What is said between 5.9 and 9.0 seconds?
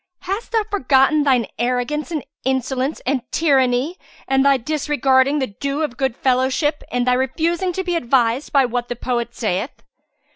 goodfellowship and thy refusing to be advised by what the